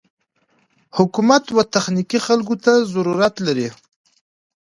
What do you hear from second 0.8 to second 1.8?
حکومت و